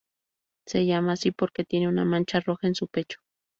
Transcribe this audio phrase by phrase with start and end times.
[0.65, 3.19] Se llama así porque tiene una mancha roja en su pecho.